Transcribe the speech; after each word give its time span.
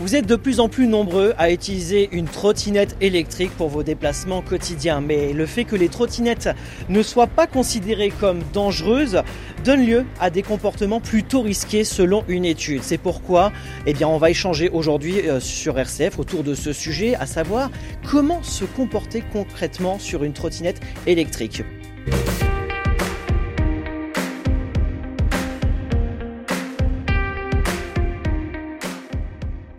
Vous 0.00 0.16
êtes 0.16 0.24
de 0.24 0.36
plus 0.36 0.60
en 0.60 0.70
plus 0.70 0.86
nombreux 0.86 1.34
à 1.36 1.50
utiliser 1.50 2.08
une 2.12 2.24
trottinette 2.24 2.96
électrique 3.02 3.50
pour 3.58 3.68
vos 3.68 3.82
déplacements 3.82 4.40
quotidiens, 4.40 5.02
mais 5.02 5.34
le 5.34 5.44
fait 5.44 5.64
que 5.64 5.76
les 5.76 5.90
trottinettes 5.90 6.48
ne 6.88 7.02
soient 7.02 7.26
pas 7.26 7.46
considérées 7.46 8.10
comme 8.18 8.40
dangereuses 8.54 9.22
donne 9.62 9.84
lieu 9.84 10.06
à 10.18 10.30
des 10.30 10.42
comportements 10.42 11.00
plutôt 11.00 11.42
risqués 11.42 11.84
selon 11.84 12.24
une 12.28 12.46
étude. 12.46 12.82
C'est 12.82 12.96
pourquoi 12.96 13.52
eh 13.84 13.92
bien, 13.92 14.08
on 14.08 14.16
va 14.16 14.30
échanger 14.30 14.70
aujourd'hui 14.70 15.20
euh, 15.28 15.38
sur 15.38 15.78
RCF 15.78 16.18
autour 16.18 16.44
de 16.44 16.54
ce 16.54 16.72
sujet, 16.72 17.14
à 17.16 17.26
savoir 17.26 17.70
comment 18.10 18.42
se 18.42 18.64
comporter 18.64 19.22
concrètement 19.34 19.98
sur 19.98 20.24
une 20.24 20.32
trottinette 20.32 20.80
électrique. 21.06 21.62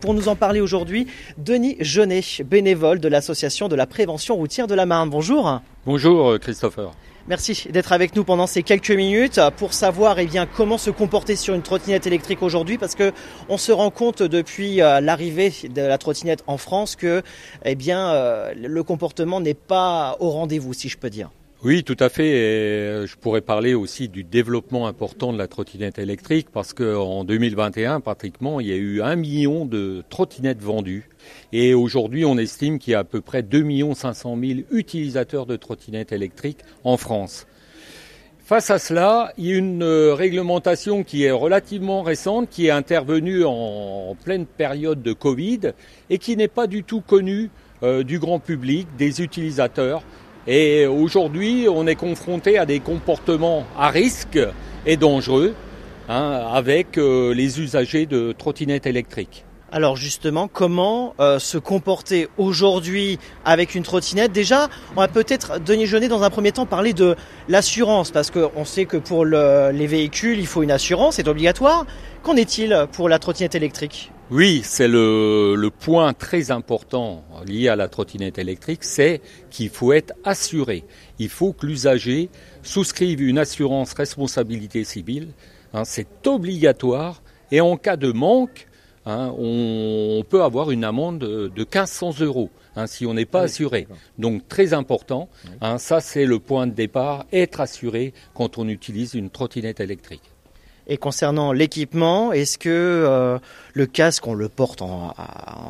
Pour 0.02 0.16
nous 0.16 0.30
en 0.30 0.36
parler 0.36 0.62
aujourd'hui, 0.62 1.05
Denis 1.38 1.78
Jeunet, 1.80 2.23
bénévole 2.44 3.00
de 3.00 3.08
l'association 3.08 3.68
de 3.68 3.76
la 3.76 3.86
prévention 3.86 4.36
routière 4.36 4.66
de 4.66 4.74
la 4.74 4.88
Marne. 4.88 5.12
Bonjour. 5.12 5.62
Bonjour 5.86 6.40
Christopher. 6.40 6.91
Merci 7.27 7.68
d'être 7.70 7.91
avec 7.91 8.16
nous 8.16 8.24
pendant 8.24 8.48
ces 8.48 8.64
quelques 8.64 8.90
minutes 8.90 9.40
pour 9.58 9.74
savoir 9.74 10.18
eh 10.18 10.26
bien, 10.26 10.48
comment 10.48 10.80
se 10.80 10.90
comporter 10.90 11.36
sur 11.36 11.54
une 11.54 11.62
trottinette 11.62 12.08
électrique 12.08 12.41
aujourd'hui 12.41 12.80
parce 12.80 12.96
que 12.96 13.14
on 13.48 13.58
se 13.58 13.72
rend 13.72 13.91
compte 13.91 14.24
depuis 14.24 14.82
euh, 14.82 15.02
l'arrivée 15.02 15.54
de 15.70 15.84
la 15.84 16.00
trottinette 16.00 16.44
en 16.48 16.58
France 16.58 16.96
que 16.96 17.22
eh 17.63 17.76
bien, 17.76 18.10
euh, 18.10 18.54
le 18.55 18.84
comportement 18.84 19.40
n'est 19.40 19.54
pas 19.54 20.18
au 20.20 20.32
rendez-vous 20.32 20.74
si 20.74 20.90
je 20.90 20.98
peux 20.98 21.12
dire. 21.12 21.29
Oui, 21.63 21.84
tout 21.84 21.98
à 21.99 22.09
fait. 22.09 22.34
Euh, 22.34 23.05
je 23.05 23.15
pourrais 23.15 23.41
parler 23.41 23.76
aussi 23.76 24.09
du 24.09 24.23
développement 24.23 24.87
important 24.87 25.31
de 25.31 25.37
la 25.37 25.48
trottinette 25.48 25.99
électrique 25.99 26.48
parce 26.51 26.73
qu'en 26.73 27.23
2021, 27.23 27.99
pratiquement, 27.99 28.59
il 28.59 28.67
y 28.67 28.71
a 28.71 28.77
eu 28.77 29.04
un 29.04 29.15
million 29.15 29.65
de 29.65 30.04
trottinettes 30.09 30.59
vendues. 30.63 31.07
Et 31.54 31.76
aujourd'hui, 31.76 32.26
on 32.26 32.39
estime 32.39 32.79
qu'il 32.79 32.93
y 32.93 32.95
a 32.95 32.99
à 32.99 33.04
peu 33.04 33.21
près 33.21 33.43
2 33.43 33.93
500 33.93 34.37
000 34.43 34.59
utilisateurs 34.71 35.45
de 35.45 35.55
trottinettes 35.55 36.12
électriques 36.12 36.62
en 36.84 36.98
France. 36.98 37.45
Face 38.43 38.71
à 38.71 38.79
cela, 38.79 39.32
il 39.37 39.45
y 39.45 39.54
a 39.54 39.57
une 39.57 39.84
euh, 39.84 40.15
réglementation 40.15 41.04
qui 41.04 41.26
est 41.26 41.32
relativement 41.32 42.01
récente, 42.01 42.49
qui 42.49 42.65
est 42.65 42.71
intervenue 42.71 43.43
en 43.45 44.17
pleine 44.26 44.48
période 44.48 45.04
de 45.04 45.13
Covid 45.13 45.73
et 46.09 46.17
qui 46.17 46.35
n'est 46.35 46.48
pas 46.48 46.65
du 46.65 46.84
tout 46.84 47.01
connue 47.01 47.51
euh, 47.84 48.01
du 48.01 48.17
grand 48.17 48.39
public, 48.39 48.87
des 48.98 49.21
utilisateurs. 49.21 50.01
Et 50.48 50.88
aujourd'hui, 50.88 51.68
on 51.70 51.86
est 51.86 51.96
confronté 51.96 52.58
à 52.58 52.66
des 52.66 52.80
comportements 52.80 53.66
à 53.78 53.90
risque 53.90 54.40
et 54.86 54.98
dangereux 54.98 55.54
hein, 56.10 56.48
avec 56.52 56.98
euh, 56.98 57.34
les 57.34 57.62
usagers 57.62 58.08
de 58.08 58.32
trottinettes 58.32 58.88
électriques. 58.88 59.46
Alors 59.74 59.96
justement, 59.96 60.50
comment 60.50 61.16
euh, 61.22 61.40
se 61.40 61.58
comporter 61.58 62.27
aujourd'hui 62.38 63.20
avec 63.46 63.74
une 63.74 63.84
trottinette? 63.84 64.34
Déjà, 64.34 64.68
on 64.97 65.00
va 65.00 65.08
peut-être, 65.08 65.62
Denis 65.62 65.86
Jeunet, 65.86 66.09
dans 66.09 66.24
un 66.24 66.30
premier 66.30 66.52
temps, 66.52 66.66
parler 66.66 66.91
de 66.91 67.16
l'assurance, 67.47 68.12
parce 68.12 68.31
qu'on 68.31 68.66
sait 68.66 68.84
que 68.84 68.97
pour 68.97 69.24
les 69.24 69.88
véhicules, 69.88 70.40
il 70.40 70.47
faut 70.47 70.62
une 70.62 70.72
assurance, 70.72 71.16
c'est 71.16 71.28
obligatoire. 71.30 71.86
Qu'en 72.22 72.36
est-il 72.36 72.86
pour 72.91 73.08
la 73.08 73.18
trottinette 73.18 73.56
électrique? 73.56 74.12
Oui, 74.30 74.62
c'est 74.63 74.90
le, 74.90 75.69
point 75.80 76.13
très 76.13 76.52
important 76.52 77.24
lié 77.46 77.69
à 77.69 77.78
la 77.78 77.88
trottinette 77.88 78.40
électrique, 78.40 78.84
c'est 78.84 79.22
qu'il 79.50 79.69
faut 79.69 79.94
être 79.94 80.13
assuré. 80.24 80.84
Il 81.18 81.30
faut 81.30 81.53
que 81.53 81.66
l'usager 81.66 82.29
souscrive 82.62 83.22
une 83.22 83.38
assurance 83.38 83.94
responsabilité 83.94 84.84
civile. 84.84 85.29
Hein, 85.74 85.84
c'est 85.85 86.28
obligatoire. 86.28 87.22
Et 87.51 87.59
en 87.59 87.75
cas 87.75 87.97
de 87.97 88.12
manque, 88.12 88.68
hein, 89.06 89.34
on, 89.38 90.23
peut 90.29 90.44
avoir 90.44 90.72
une 90.72 90.84
amende 90.84 91.19
de 91.19 91.51
1500 91.56 92.19
euros 92.22 92.50
hein, 92.75 92.88
si 92.88 93.06
on 93.06 93.13
n'est 93.13 93.25
pas 93.25 93.41
assuré. 93.41 93.88
Donc 94.17 94.47
très 94.47 94.73
important. 94.73 95.29
Hein, 95.62 95.78
ça, 95.78 96.01
c'est 96.01 96.25
le 96.25 96.39
point 96.39 96.67
de 96.67 96.73
départ. 96.73 97.25
Être 97.34 97.62
assuré 97.62 98.13
quand 98.34 98.57
on 98.57 98.67
utilise 98.67 99.13
une 99.13 99.29
trottinette 99.29 99.79
électrique. 99.79 100.31
Et 100.88 100.97
concernant 100.97 101.53
l'équipement, 101.53 102.34
est-ce 102.34 102.57
que 102.57 102.69
euh, 102.69 103.39
le 103.73 103.85
casque, 103.85 104.28
on 104.28 104.34
le 104.34 104.50
porte 104.50 104.81
en, 104.81 105.13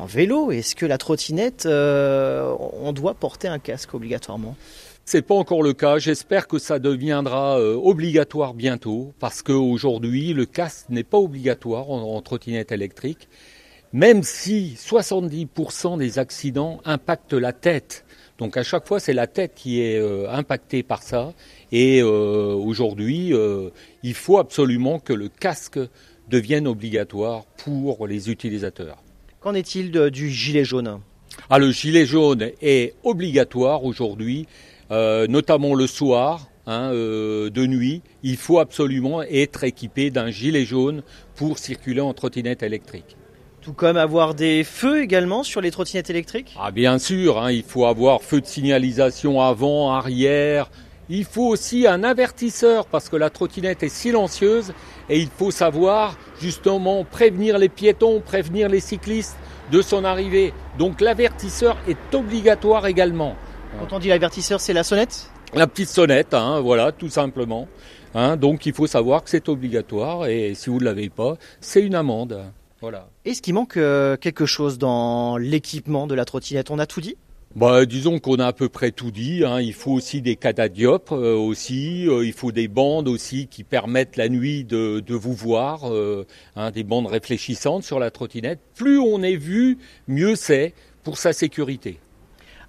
vélo? 0.06 0.50
Est-ce 0.50 0.74
que 0.74 0.86
la 0.86 0.98
trottinette, 0.98 1.66
euh, 1.66 2.52
on 2.58 2.92
doit 2.92 3.14
porter 3.14 3.46
un 3.48 3.58
casque 3.58 3.94
obligatoirement? 3.94 4.56
C'est 5.04 5.22
pas 5.22 5.34
encore 5.34 5.62
le 5.62 5.72
cas. 5.72 5.98
J'espère 5.98 6.48
que 6.48 6.58
ça 6.58 6.78
deviendra 6.78 7.58
euh, 7.58 7.74
obligatoire 7.74 8.54
bientôt 8.54 9.14
parce 9.18 9.42
qu'aujourd'hui, 9.42 10.32
le 10.32 10.46
casque 10.46 10.88
n'est 10.90 11.04
pas 11.04 11.18
obligatoire 11.18 11.90
en, 11.90 12.20
trottinette 12.22 12.72
électrique, 12.72 13.28
même 13.92 14.22
si 14.22 14.74
70% 14.78 15.98
des 15.98 16.18
accidents 16.18 16.80
impactent 16.84 17.34
la 17.34 17.52
tête. 17.52 18.04
Donc 18.38 18.56
à 18.56 18.62
chaque 18.62 18.86
fois, 18.86 19.00
c'est 19.00 19.12
la 19.12 19.26
tête 19.26 19.52
qui 19.54 19.80
est 19.80 20.00
impactée 20.28 20.82
par 20.82 21.02
ça. 21.02 21.32
Et 21.72 22.00
euh, 22.02 22.54
aujourd'hui, 22.54 23.32
euh, 23.32 23.70
il 24.02 24.14
faut 24.14 24.38
absolument 24.38 24.98
que 24.98 25.14
le 25.14 25.28
casque 25.28 25.80
devienne 26.28 26.68
obligatoire 26.68 27.44
pour 27.64 28.06
les 28.06 28.30
utilisateurs. 28.30 29.02
Qu'en 29.40 29.54
est-il 29.54 29.90
du 30.10 30.30
gilet 30.30 30.64
jaune? 30.64 31.00
Ah, 31.48 31.58
Le 31.58 31.72
gilet 31.72 32.04
jaune 32.04 32.50
est 32.60 32.94
obligatoire 33.04 33.84
aujourd'hui, 33.84 34.46
euh, 34.92 35.26
notamment 35.26 35.74
le 35.74 35.86
soir. 35.86 36.48
Hein, 36.64 36.92
de 36.92 37.66
nuit, 37.66 38.02
il 38.22 38.36
faut 38.36 38.60
absolument 38.60 39.20
être 39.22 39.64
équipé 39.64 40.10
d'un 40.10 40.30
gilet 40.30 40.64
jaune 40.64 41.02
pour 41.34 41.58
circuler 41.58 42.00
en 42.00 42.14
trottinette 42.14 42.62
électrique. 42.62 43.16
Tout 43.62 43.72
comme 43.72 43.96
avoir 43.96 44.36
des 44.36 44.62
feux 44.62 45.02
également 45.02 45.42
sur 45.42 45.60
les 45.60 45.72
trottinettes 45.72 46.10
électriques? 46.10 46.54
Ah 46.60 46.70
bien 46.70 47.00
sûr, 47.00 47.42
hein, 47.42 47.50
il 47.50 47.64
faut 47.64 47.86
avoir 47.86 48.22
feu 48.22 48.40
de 48.40 48.46
signalisation 48.46 49.40
avant, 49.40 49.90
arrière, 49.90 50.70
il 51.08 51.24
faut 51.24 51.48
aussi 51.48 51.86
un 51.86 52.04
avertisseur 52.04 52.86
parce 52.86 53.08
que 53.08 53.16
la 53.16 53.28
trottinette 53.28 53.82
est 53.82 53.88
silencieuse 53.88 54.72
et 55.10 55.18
il 55.18 55.28
faut 55.28 55.50
savoir 55.50 56.16
justement 56.40 57.04
prévenir 57.04 57.58
les 57.58 57.68
piétons, 57.68 58.20
prévenir 58.20 58.68
les 58.68 58.80
cyclistes 58.80 59.36
de 59.70 59.82
son 59.82 60.04
arrivée. 60.04 60.54
Donc 60.78 61.00
l'avertisseur 61.00 61.76
est 61.88 62.14
obligatoire 62.14 62.86
également. 62.86 63.36
Quand 63.78 63.96
on 63.96 63.98
dit 63.98 64.08
l'avertisseur, 64.08 64.60
c'est 64.60 64.72
la 64.72 64.84
sonnette 64.84 65.30
La 65.54 65.66
petite 65.66 65.88
sonnette, 65.88 66.34
hein, 66.34 66.60
voilà, 66.60 66.92
tout 66.92 67.08
simplement. 67.08 67.68
Hein, 68.14 68.36
donc 68.36 68.66
il 68.66 68.74
faut 68.74 68.86
savoir 68.86 69.24
que 69.24 69.30
c'est 69.30 69.48
obligatoire 69.48 70.26
et 70.26 70.54
si 70.54 70.70
vous 70.70 70.78
ne 70.78 70.84
l'avez 70.84 71.08
pas, 71.08 71.36
c'est 71.60 71.82
une 71.82 71.94
amende. 71.94 72.44
Voilà. 72.80 73.08
Est-ce 73.24 73.42
qu'il 73.42 73.54
manque 73.54 73.76
euh, 73.76 74.16
quelque 74.16 74.44
chose 74.44 74.78
dans 74.78 75.36
l'équipement 75.36 76.06
de 76.06 76.14
la 76.14 76.24
trottinette? 76.24 76.70
On 76.70 76.78
a 76.78 76.86
tout 76.86 77.00
dit? 77.00 77.16
Bah, 77.54 77.84
disons 77.84 78.18
qu'on 78.18 78.36
a 78.36 78.46
à 78.46 78.52
peu 78.52 78.68
près 78.68 78.92
tout 78.92 79.10
dit. 79.10 79.44
Hein. 79.44 79.60
Il 79.60 79.74
faut 79.74 79.92
aussi 79.92 80.22
des 80.22 80.36
catadiopes 80.36 81.12
euh, 81.12 81.34
aussi. 81.34 82.08
Euh, 82.08 82.24
il 82.24 82.32
faut 82.32 82.50
des 82.50 82.66
bandes 82.66 83.08
aussi 83.08 83.46
qui 83.46 83.62
permettent 83.62 84.16
la 84.16 84.28
nuit 84.28 84.64
de, 84.64 85.00
de 85.00 85.14
vous 85.14 85.34
voir. 85.34 85.92
Euh, 85.92 86.26
hein, 86.56 86.70
des 86.70 86.82
bandes 86.82 87.06
réfléchissantes 87.06 87.84
sur 87.84 87.98
la 87.98 88.10
trottinette. 88.10 88.60
Plus 88.74 88.98
on 88.98 89.22
est 89.22 89.36
vu, 89.36 89.78
mieux 90.08 90.34
c'est 90.34 90.72
pour 91.04 91.18
sa 91.18 91.32
sécurité. 91.32 91.98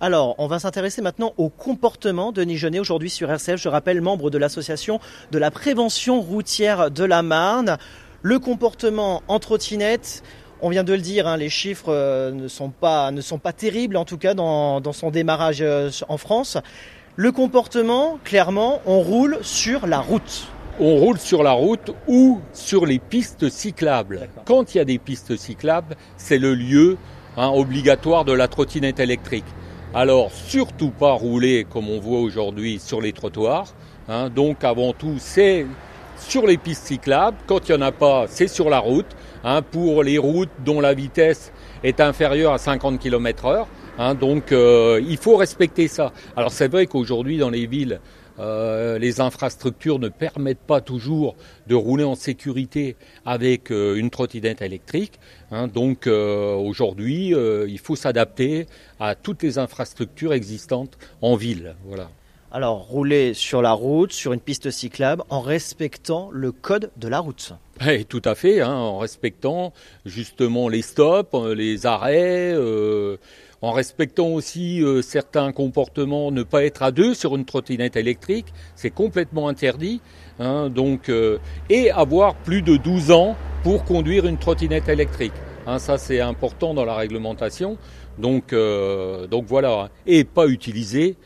Alors, 0.03 0.35
on 0.37 0.47
va 0.47 0.59
s'intéresser 0.59 1.01
maintenant 1.01 1.31
au 1.37 1.47
comportement 1.47 2.33
de 2.33 2.43
Nigenet 2.43 2.77
aujourd'hui 2.77 3.09
sur 3.09 3.31
RCF. 3.31 3.55
Je 3.55 3.69
rappelle, 3.69 4.01
membre 4.01 4.29
de 4.29 4.37
l'association 4.37 4.99
de 5.31 5.37
la 5.37 5.49
prévention 5.49 6.19
routière 6.19 6.91
de 6.91 7.05
la 7.05 7.21
Marne. 7.23 7.77
Le 8.21 8.37
comportement 8.37 9.23
en 9.29 9.39
trottinette, 9.39 10.21
on 10.61 10.67
vient 10.67 10.83
de 10.83 10.91
le 10.91 10.99
dire, 10.99 11.25
hein, 11.25 11.37
les 11.37 11.47
chiffres 11.47 11.87
euh, 11.87 12.33
ne, 12.33 12.49
sont 12.49 12.69
pas, 12.69 13.11
ne 13.11 13.21
sont 13.21 13.37
pas 13.37 13.53
terribles, 13.53 13.95
en 13.95 14.03
tout 14.03 14.17
cas 14.17 14.33
dans, 14.33 14.91
son 14.91 15.09
démarrage 15.09 15.61
euh, 15.61 15.89
en 16.09 16.17
France. 16.17 16.57
Le 17.15 17.31
comportement, 17.31 18.19
clairement, 18.25 18.81
on 18.85 18.99
roule 18.99 19.37
sur 19.41 19.87
la 19.87 20.01
route. 20.01 20.49
On 20.81 20.97
roule 20.97 21.17
sur 21.17 21.43
la 21.43 21.53
route 21.53 21.93
ou 22.09 22.41
sur 22.51 22.85
les 22.85 22.99
pistes 22.99 23.47
cyclables. 23.47 24.27
Quand 24.43 24.75
il 24.75 24.79
y 24.79 24.81
a 24.81 24.85
des 24.85 24.99
pistes 24.99 25.37
cyclables, 25.37 25.95
c'est 26.17 26.39
le 26.39 26.55
lieu 26.55 26.97
hein, 27.37 27.47
obligatoire 27.47 28.25
de 28.25 28.33
la 28.33 28.49
trottinette 28.49 28.99
électrique. 28.99 29.45
Alors, 29.95 30.31
surtout 30.31 30.89
pas 30.89 31.11
rouler 31.11 31.67
comme 31.69 31.87
on 31.87 31.99
voit 31.99 32.19
aujourd'hui 32.19 32.79
sur 32.79 32.99
les 32.99 33.13
trottoirs. 33.13 33.75
Hein. 34.09 34.31
donc, 34.31 34.63
avant 34.63 34.91
tout, 34.91 35.17
c'est 35.19 35.67
sur 36.17 36.47
les 36.47 36.57
pistes 36.57 36.87
cyclables. 36.87 37.37
Quand 37.45 37.69
il 37.69 37.75
n'y 37.75 37.83
en 37.83 37.85
a 37.85 37.91
pas, 37.91 38.25
c'est 38.27 38.47
sur 38.47 38.71
la 38.71 38.79
route. 38.79 39.05
Hein, 39.43 39.61
pour 39.61 40.03
les 40.03 40.17
routes 40.17 40.49
dont 40.65 40.79
la 40.79 40.93
vitesse 40.93 41.51
est 41.83 41.99
inférieure 41.99 42.53
à 42.53 42.57
50 42.57 42.97
km 42.97 43.45
heure. 43.45 43.67
Hein, 43.99 44.15
donc 44.15 44.51
euh, 44.51 44.99
il 45.07 45.17
faut 45.17 45.35
respecter 45.35 45.87
ça. 45.87 46.11
Alors 46.35 46.51
c'est 46.51 46.69
vrai 46.69 46.87
qu'aujourd'hui 46.87 47.37
dans 47.37 47.49
les 47.49 47.67
villes, 47.67 47.99
euh, 48.39 48.97
les 48.97 49.21
infrastructures 49.21 49.99
ne 49.99 50.09
permettent 50.09 50.65
pas 50.65 50.81
toujours 50.81 51.35
de 51.67 51.75
rouler 51.75 52.03
en 52.03 52.15
sécurité 52.15 52.95
avec 53.25 53.71
euh, 53.71 53.95
une 53.95 54.09
trottinette 54.09 54.61
électrique. 54.61 55.19
Hein. 55.51 55.67
donc 55.67 56.07
aujourd'hui, 56.07 57.27
il 57.27 57.79
faut 57.79 57.95
s'adapter 57.95 58.65
à 58.99 59.13
toutes 59.13 59.43
les 59.43 59.59
infrastructures 59.59 60.33
existantes 60.33 60.97
en 61.21 61.35
ville. 61.35 61.75
Voilà. 61.85 62.09
Alors, 62.55 62.85
rouler 62.85 63.33
sur 63.33 63.63
la 63.63 63.71
route, 63.71 64.13
sur 64.13 64.31
une 64.31 64.39
piste 64.39 64.69
cyclable, 64.69 65.23
en 65.31 65.41
respectant 65.41 66.29
le 66.31 66.51
code 66.51 66.91
de 66.97 67.07
la 67.07 67.17
route. 67.17 67.53
Oui, 67.83 68.05
tout 68.05 68.21
à 68.23 68.35
fait, 68.35 68.61
hein, 68.61 68.75
en 68.75 68.99
respectant 68.99 69.73
justement 70.05 70.69
les 70.69 70.83
stops, 70.83 71.33
euh, 71.33 71.55
les 71.55 71.87
arrêts, 71.87 72.53
euh, 72.53 73.17
en 73.63 73.71
respectant 73.71 74.27
aussi 74.27 74.83
euh, 74.83 75.01
certains 75.01 75.51
comportements, 75.51 76.29
ne 76.29 76.43
pas 76.43 76.63
être 76.63 76.83
à 76.83 76.91
deux 76.91 77.15
sur 77.15 77.35
une 77.35 77.45
trottinette 77.45 77.95
électrique, 77.95 78.53
c'est 78.75 78.91
complètement 78.91 79.47
interdit. 79.47 79.99
Hein, 80.37 80.69
donc, 80.69 81.11
et 81.71 81.89
avoir 81.89 82.35
plus 82.35 82.61
de 82.61 82.77
12 82.77 83.09
ans 83.09 83.35
pour 83.63 83.83
conduire 83.83 84.27
une 84.27 84.37
trottinette 84.37 84.89
électrique. 84.89 85.33
Hein, 85.65 85.79
ça, 85.79 85.97
c'est 85.97 86.19
important 86.19 86.75
dans 86.75 86.85
la 86.85 86.93
réglementation. 86.93 87.77
Donc, 88.19 88.53
donc 88.53 89.45
voilà, 89.47 89.89
et 90.05 90.23
pas 90.23 90.45
utiliser 90.45 91.17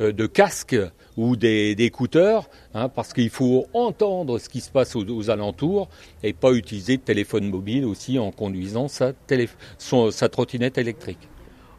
de 0.00 0.26
casques 0.26 0.76
ou 1.16 1.36
d'écouteurs, 1.36 2.48
hein, 2.74 2.88
parce 2.88 3.12
qu'il 3.12 3.30
faut 3.30 3.66
entendre 3.72 4.38
ce 4.38 4.48
qui 4.48 4.60
se 4.60 4.70
passe 4.70 4.94
aux, 4.96 5.30
alentours 5.30 5.88
et 6.22 6.32
pas 6.32 6.52
utiliser 6.52 6.96
de 6.98 7.02
téléphone 7.02 7.48
mobile 7.48 7.84
aussi 7.84 8.18
en 8.18 8.30
conduisant 8.30 8.88
sa, 8.88 9.12
sa 9.78 10.28
trottinette 10.28 10.78
électrique. 10.78 11.28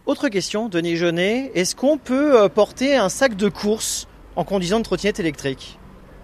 Autre 0.06 0.30
question, 0.30 0.70
Denis 0.70 0.96
Jeunet, 0.96 1.52
est-ce 1.54 1.76
qu'on 1.76 1.98
peut 1.98 2.42
euh, 2.42 2.48
porter 2.48 2.96
un 2.96 3.10
sac 3.10 3.36
de 3.36 3.50
course 3.50 4.08
en 4.38 4.46
conduisant 4.46 4.78
une 4.78 4.84
trottinette 4.84 5.20
électrique? 5.20 5.78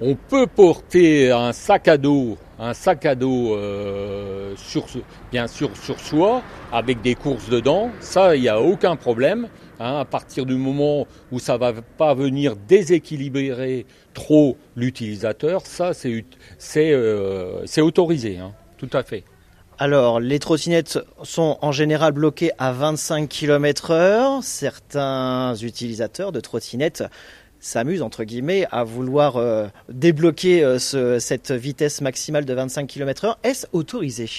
On 0.06 0.16
peut 0.16 0.48
porter 0.48 1.32
un 1.32 1.54
sac 1.54 1.88
à 1.88 1.98
dos, 1.98 2.38
un 2.60 2.74
sac 2.74 3.06
à 3.06 3.16
dos 3.16 3.56
euh, 3.56 4.54
sur, 4.58 4.86
bien 5.32 5.48
sûr 5.48 5.70
sur 5.78 5.98
soi, 5.98 6.42
avec 6.74 7.02
des 7.02 7.16
courses 7.16 7.48
dedans, 7.48 7.90
ça 8.02 8.36
il 8.36 8.42
n'y 8.42 8.50
a 8.50 8.60
aucun 8.60 8.98
problème. 8.98 9.48
Hein, 9.80 10.00
à 10.00 10.04
partir 10.04 10.46
du 10.46 10.56
moment 10.56 11.08
où 11.32 11.40
ça 11.40 11.56
va 11.56 11.72
pas 11.72 12.14
venir 12.16 12.58
déséquilibrer 12.58 13.86
trop 14.14 14.58
l'utilisateur, 14.76 15.66
ça 15.66 15.94
c'est 15.94 16.92
euh, 16.92 17.66
autorisé, 17.78 18.40
hein, 18.40 18.52
tout 18.78 18.90
à 18.92 19.04
fait. 19.04 19.24
Alors, 19.80 20.20
les 20.20 20.38
trottinettes 20.38 21.00
sont 21.24 21.58
en 21.62 21.72
général 21.72 22.12
bloquées 22.12 22.52
à 22.60 22.72
25 22.74 23.28
km/h. 23.28 24.42
Certains 24.44 25.56
utilisateurs 25.56 26.32
de 26.32 26.40
trottinettes 26.40 27.04
s'amusent 27.66 28.02
entre 28.02 28.24
guillemets 28.24 28.66
à 28.72 28.84
vouloir 28.84 29.38
euh, 29.38 29.68
débloquer 29.90 30.64
euh, 30.64 30.80
cette 31.20 31.52
vitesse 31.52 32.02
maximale 32.02 32.46
de 32.46 32.54
25 32.54 32.88
km/h. 32.88 33.36
Est-ce 33.44 33.68
autorisé? 33.74 34.30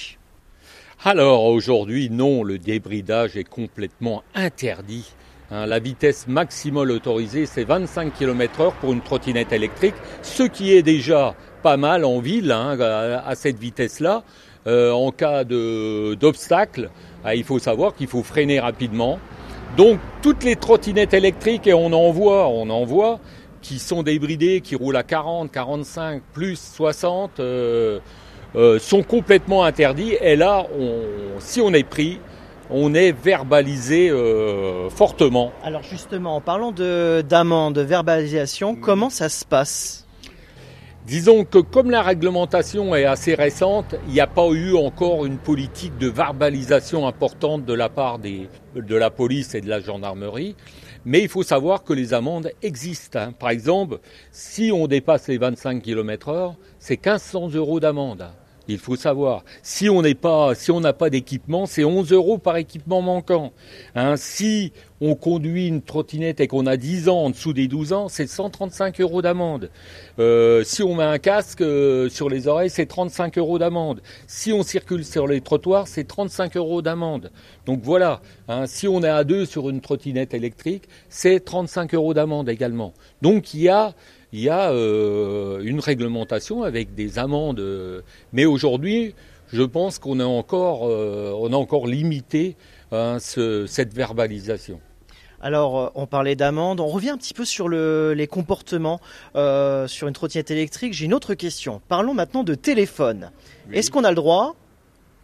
Alors 1.03 1.45
aujourd'hui, 1.45 2.09
non, 2.09 2.43
le 2.43 2.57
débridage 2.57 3.35
est 3.35 3.43
complètement 3.43 4.23
interdit 4.33 5.13
Hein, 5.51 5.67
la 5.67 5.77
vitesse 5.77 6.27
maximale 6.27 6.89
autorisée, 6.89 7.45
c'est 7.45 7.65
25 7.65 8.13
km/h 8.13 8.73
pour 8.81 8.93
une 8.93 9.01
trottinette 9.01 9.53
électrique, 9.53 9.93
ce 10.23 10.41
qui 10.41 10.73
est 10.73 10.81
déjà 10.81 11.35
pas 11.61 11.77
mal 11.77 12.03
en 12.03 12.19
ville 12.19 12.51
hein, 12.51 12.79
à, 12.79 13.35
cette 13.35 13.59
vitesse-là. 13.59 14.23
Euh, 14.65 14.91
en 14.91 15.11
cas 15.11 15.43
d'obstacle, 15.43 16.89
ah, 17.23 17.35
il 17.35 17.43
faut 17.43 17.59
savoir 17.59 17.93
qu'il 17.93 18.07
faut 18.07 18.23
freiner 18.23 18.59
rapidement. 18.59 19.19
Donc 19.77 19.99
toutes 20.21 20.43
les 20.43 20.55
trottinettes 20.55 21.13
électriques, 21.13 21.67
et 21.67 21.73
on 21.73 21.91
en 21.91 22.11
voit, 22.11 22.47
on 22.47 22.69
en 22.69 22.85
voit, 22.85 23.19
qui 23.61 23.79
sont 23.79 24.03
débridées, 24.03 24.61
qui 24.61 24.75
roulent 24.75 24.95
à 24.95 25.03
40, 25.03 25.51
45, 25.51 26.21
plus 26.33 26.55
60, 26.55 27.39
euh, 27.39 27.99
euh, 28.55 28.79
sont 28.79 29.03
complètement 29.03 29.65
interdits. 29.65 30.13
Et 30.21 30.35
là, 30.35 30.65
si 31.39 31.59
on 31.59 31.73
est 31.73 31.83
pris, 31.83 32.19
on 32.69 32.93
est 32.93 33.11
verbalisé 33.11 34.09
euh, 34.09 34.89
fortement. 34.89 35.51
Alors 35.63 35.83
justement, 35.83 36.37
en 36.37 36.41
parlant 36.41 36.71
d'amende, 36.71 37.75
de, 37.75 37.81
verbalisation, 37.81 38.75
comment 38.75 39.09
ça 39.09 39.29
se 39.29 39.43
passe? 39.43 40.04
Disons 41.07 41.45
que 41.45 41.59
comme 41.59 41.91
la 41.91 42.01
réglementation 42.01 42.95
est 42.95 43.05
assez 43.05 43.35
récente, 43.35 43.93
il 44.07 44.13
n'y 44.13 44.21
a 44.21 44.25
pas 44.25 44.47
eu 44.47 44.75
encore 44.75 45.27
une 45.27 45.37
politique 45.37 45.95
de 45.99 46.07
verbalisation 46.07 47.05
importante 47.05 47.63
de 47.63 47.73
la 47.75 47.89
part 47.89 48.17
des, 48.17 48.49
de 48.75 48.95
la 48.95 49.11
police 49.11 49.53
et 49.53 49.61
de 49.61 49.69
la 49.69 49.79
gendarmerie. 49.79 50.55
Mais 51.05 51.21
il 51.21 51.29
faut 51.29 51.43
savoir 51.43 51.83
que 51.83 51.93
les 51.93 52.15
amendes 52.15 52.49
existent. 52.63 53.19
Hein. 53.19 53.33
Par 53.37 53.51
exemple, 53.51 53.99
si 54.31 54.71
on 54.73 54.87
dépasse 54.87 55.27
les 55.27 55.37
25 55.37 55.83
km 55.83 56.29
heure, 56.29 56.55
c'est 56.79 56.95
1500 56.95 57.49
euros 57.53 57.79
d'amende. 57.79 58.25
Il 58.67 58.79
faut 58.79 58.95
savoir, 58.95 59.43
si 59.61 59.89
on 59.89 60.01
n'a 60.01 60.93
pas 60.93 61.09
d'équipement, 61.09 61.65
c'est 61.65 61.83
11 61.83 62.11
euros 62.11 62.37
par 62.37 62.57
équipement 62.57 63.01
manquant. 63.01 63.53
Hein, 63.95 64.15
si 64.17 64.73
on 65.01 65.15
conduit 65.15 65.67
une 65.67 65.81
trottinette 65.81 66.39
et 66.39 66.47
qu'on 66.47 66.65
a 66.65 66.77
10 66.77 67.09
ans 67.09 67.25
en 67.25 67.29
dessous 67.29 67.53
des 67.53 67.67
12 67.67 67.93
ans, 67.93 68.07
c'est 68.09 68.27
135 68.27 69.01
euros 69.01 69.21
d'amende. 69.21 69.69
Euh, 70.19 70.63
si 70.63 70.83
on 70.83 70.95
met 70.95 71.03
un 71.03 71.19
casque 71.19 71.61
euh, 71.61 72.09
sur 72.09 72.29
les 72.29 72.47
oreilles, 72.47 72.69
c'est 72.69 72.85
35 72.85 73.37
euros 73.37 73.59
d'amende. 73.59 74.01
Si 74.25 74.51
on 74.53 74.63
circule 74.63 75.05
sur 75.05 75.27
les 75.27 75.41
trottoirs, 75.41 75.87
c'est 75.87 76.05
35 76.05 76.57
euros 76.57 76.81
d'amende. 76.81 77.31
Donc 77.65 77.81
voilà, 77.83 78.21
hein, 78.47 78.65
si 78.67 78.87
on 78.87 79.03
est 79.03 79.09
à 79.09 79.23
deux 79.23 79.45
sur 79.45 79.69
une 79.69 79.81
trottinette 79.81 80.33
électrique, 80.33 80.85
c'est 81.09 81.43
35 81.43 81.93
euros 81.93 82.13
d'amende 82.13 82.49
également. 82.49 82.93
Donc 83.21 83.53
il 83.53 83.61
y 83.61 83.69
a 83.69 83.93
il 84.35 84.41
y 84.41 84.49
a 84.49 84.71
euh, 84.71 85.61
une 85.63 85.79
réglementation 85.79 86.63
avec 86.63 86.93
des 86.93 87.19
amendes. 87.19 88.03
mais 88.33 88.43
aujourd'hui, 88.43 89.15
je 89.53 89.63
pense 89.63 89.97
qu'on 89.97 90.19
a 90.19 90.25
encore, 90.25 90.89
euh, 90.89 91.31
on 91.39 91.53
a 91.53 91.55
encore 91.55 91.87
limité 91.87 92.57
hein, 92.91 93.17
cette 93.19 93.93
verbalisation. 93.93 94.81
Alors, 95.39 95.79
euh, 95.79 95.89
on 95.95 96.05
parlait 96.05 96.35
d'amende. 96.35 96.81
On 96.81 96.87
revient 96.87 97.11
un 97.11 97.17
petit 97.17 97.33
peu 97.33 97.45
sur 97.45 97.69
les 97.69 98.27
comportements 98.27 98.99
sur 99.33 100.07
une 100.09 100.13
trottinette 100.13 100.51
électrique. 100.51 100.93
J'ai 100.93 101.05
une 101.05 101.13
autre 101.13 101.33
question. 101.33 101.81
Parlons 101.87 102.13
maintenant 102.13 102.43
de 102.43 102.55
téléphone. 102.55 103.31
Est-ce 103.71 103.89
qu'on 103.89 104.03
a 104.03 104.09
le 104.09 104.15
droit 104.15 104.57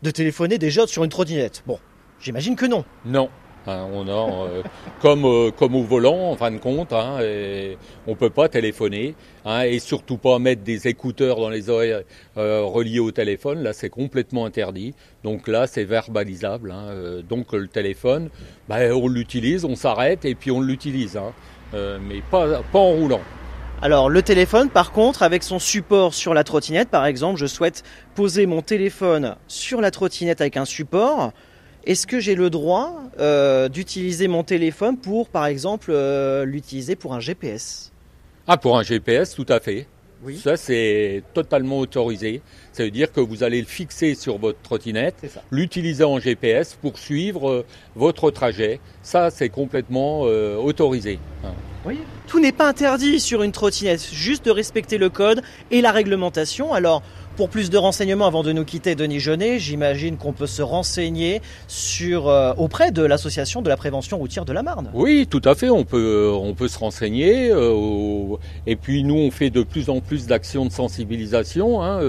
de 0.03 0.11
téléphoner 0.11 0.57
déjà 0.57 0.87
sur 0.87 1.03
une 1.03 1.09
trottinette? 1.09 1.63
Bon, 1.67 1.79
j'imagine 2.21 2.55
que 2.55 2.65
non. 2.65 2.85
Non. 3.03 3.29
Hein, 3.67 3.85
on 3.93 4.07
euh, 4.07 4.63
comme, 5.01 5.25
euh, 5.25 5.51
comme 5.51 5.75
au 5.75 5.83
volant, 5.83 6.31
en 6.31 6.35
fin 6.35 6.49
de 6.49 6.57
compte, 6.57 6.93
hein, 6.93 7.17
on 8.07 8.11
ne 8.11 8.15
peut 8.15 8.31
pas 8.31 8.49
téléphoner 8.49 9.13
hein, 9.45 9.61
et 9.61 9.77
surtout 9.77 10.17
pas 10.17 10.39
mettre 10.39 10.63
des 10.63 10.87
écouteurs 10.87 11.39
dans 11.39 11.49
les 11.49 11.69
oreilles 11.69 11.97
euh, 12.37 12.63
reliés 12.63 12.99
au 12.99 13.11
téléphone. 13.11 13.61
Là, 13.61 13.73
c'est 13.73 13.89
complètement 13.89 14.45
interdit. 14.45 14.95
Donc 15.23 15.47
là, 15.47 15.67
c'est 15.67 15.83
verbalisable. 15.83 16.73
donc 17.29 17.53
le 17.53 17.67
téléphone, 17.67 18.29
bah, 18.67 18.77
on 18.95 19.07
l'utilise, 19.07 19.63
on 19.63 19.75
s'arrête 19.75 20.25
et 20.25 20.33
puis 20.33 20.49
on 20.49 20.61
l'utilise, 20.61 21.19
mais 21.73 22.21
pas, 22.31 22.63
pas 22.71 22.79
en 22.79 22.93
roulant. 22.93 23.21
Alors 23.83 24.09
le 24.09 24.21
téléphone, 24.21 24.69
par 24.69 24.91
contre, 24.91 25.23
avec 25.23 25.43
son 25.43 25.59
support 25.59 26.13
sur 26.13 26.33
la 26.33 26.43
trottinette, 26.43 26.89
par 26.89 27.05
exemple, 27.05 27.39
je 27.39 27.45
souhaite 27.45 27.83
poser 28.15 28.45
mon 28.47 28.61
téléphone 28.61 29.35
sur 29.47 29.81
la 29.81 29.91
trottinette 29.91 30.41
avec 30.41 30.57
un 30.57 30.65
support. 30.65 31.31
Est-ce 31.85 32.05
que 32.05 32.19
j'ai 32.19 32.35
le 32.35 32.49
droit 32.49 32.93
euh, 33.19 33.67
d'utiliser 33.67 34.27
mon 34.27 34.43
téléphone 34.43 34.97
pour, 34.97 35.29
par 35.29 35.47
exemple, 35.47 35.87
euh, 35.89 36.45
l'utiliser 36.45 36.95
pour 36.95 37.13
un 37.13 37.19
GPS 37.19 37.91
Ah, 38.47 38.57
pour 38.57 38.77
un 38.77 38.83
GPS, 38.83 39.33
tout 39.33 39.47
à 39.49 39.59
fait. 39.59 39.87
Oui. 40.23 40.37
Ça, 40.37 40.55
c'est 40.55 41.23
totalement 41.33 41.79
autorisé. 41.79 42.43
Ça 42.73 42.83
veut 42.83 42.91
dire 42.91 43.11
que 43.11 43.19
vous 43.19 43.41
allez 43.41 43.59
le 43.59 43.65
fixer 43.65 44.13
sur 44.13 44.37
votre 44.37 44.61
trottinette, 44.61 45.25
l'utiliser 45.49 46.03
en 46.03 46.19
GPS 46.19 46.77
pour 46.79 46.99
suivre 46.99 47.49
euh, 47.49 47.65
votre 47.95 48.29
trajet. 48.29 48.79
Ça, 49.01 49.31
c'est 49.31 49.49
complètement 49.49 50.21
autorisé. 50.21 51.17
Hein. 51.43 51.53
Oui. 51.83 51.97
Tout 52.27 52.39
n'est 52.39 52.51
pas 52.51 52.67
interdit 52.67 53.19
sur 53.19 53.41
une 53.41 53.51
trottinette, 53.51 54.07
juste 54.13 54.45
de 54.45 54.51
respecter 54.51 54.99
le 54.99 55.09
code 55.09 55.41
et 55.71 55.81
la 55.81 55.91
réglementation. 55.91 56.73
Alors, 56.73 57.01
pour 57.35 57.49
plus 57.49 57.69
de 57.69 57.77
renseignements 57.77 58.27
avant 58.27 58.43
de 58.43 58.51
nous 58.51 58.65
quitter, 58.65 58.95
Denis 58.95 59.19
Jeunet, 59.19 59.59
j'imagine 59.59 60.17
qu'on 60.17 60.33
peut 60.33 60.47
se 60.47 60.61
renseigner 60.61 61.41
sur, 61.67 62.27
euh, 62.27 62.53
auprès 62.57 62.91
de 62.91 63.03
l'association 63.03 63.61
de 63.61 63.69
la 63.69 63.77
prévention 63.77 64.17
routière 64.17 64.45
de 64.45 64.53
la 64.53 64.63
Marne. 64.63 64.89
Oui, 64.93 65.27
tout 65.29 65.41
à 65.45 65.55
fait, 65.55 65.69
on 65.69 65.83
peut, 65.83 66.27
euh, 66.27 66.31
on 66.31 66.53
peut 66.53 66.67
se 66.67 66.77
renseigner. 66.77 67.49
Euh, 67.51 68.35
et 68.67 68.75
puis 68.75 69.03
nous, 69.03 69.15
on 69.15 69.31
fait 69.31 69.49
de 69.49 69.63
plus 69.63 69.89
en 69.89 70.01
plus 70.01 70.27
d'actions 70.27 70.65
de 70.65 70.71
sensibilisation 70.71 71.81
hein, 71.81 72.01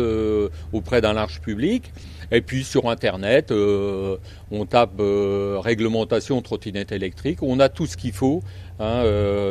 auprès 0.72 1.00
d'un 1.00 1.12
large 1.12 1.40
public. 1.40 1.92
Et 2.30 2.40
puis 2.40 2.64
sur 2.64 2.88
Internet, 2.88 3.52
on 3.52 4.66
tape 4.66 5.00
réglementation 5.00 6.40
trottinette 6.42 6.92
électrique. 6.92 7.42
On 7.42 7.60
a 7.60 7.68
tout 7.68 7.86
ce 7.86 7.96
qu'il 7.96 8.12
faut 8.12 8.42
hein, 8.80 9.04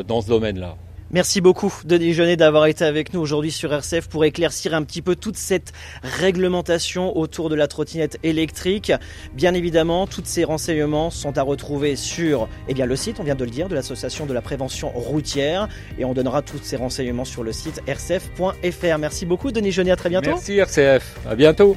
dans 0.08 0.22
ce 0.22 0.28
domaine-là. 0.28 0.76
Merci 1.14 1.42
beaucoup 1.42 1.74
Denis 1.84 2.14
Jeunet 2.14 2.38
d'avoir 2.38 2.68
été 2.68 2.86
avec 2.86 3.14
nous 3.14 3.20
aujourd'hui 3.20 3.52
sur 3.52 3.74
RCF 3.74 4.08
pour 4.08 4.24
éclaircir 4.24 4.74
un 4.74 4.84
petit 4.84 5.02
peu 5.02 5.18
toute 5.18 5.36
cette 5.36 5.74
réglementation 6.04 7.18
autour 7.18 7.50
de 7.50 7.56
la 7.56 7.68
trottinette 7.68 8.18
électrique. 8.24 8.94
Bien 9.34 9.54
évidemment, 9.54 10.08
tous 10.08 10.24
ces 10.24 10.46
renseignements 10.46 11.10
sont 11.10 11.38
à 11.38 11.42
retrouver 11.42 11.98
sur 11.98 12.48
eh 12.70 12.74
bien, 12.74 12.86
le 12.86 12.96
site, 12.96 13.20
on 13.20 13.24
vient 13.24 13.36
de 13.36 13.44
le 13.44 13.52
dire, 13.52 13.68
de 13.68 13.76
l'association 13.76 14.26
de 14.26 14.34
la 14.34 14.42
prévention 14.42 14.90
routière 14.90 15.68
et 16.00 16.06
on 16.06 16.14
donnera 16.14 16.42
tous 16.42 16.60
ces 16.64 16.78
renseignements 16.78 17.26
sur 17.26 17.44
le 17.44 17.52
site 17.52 17.82
rcf.fr. 17.88 18.98
Merci 18.98 19.26
beaucoup 19.26 19.52
Denis 19.52 19.74
Jeunet, 19.74 19.92
à 19.92 19.98
très 19.98 20.10
bientôt. 20.10 20.30
Merci 20.30 20.60
RCF, 20.60 21.18
à 21.30 21.36
bientôt. 21.36 21.76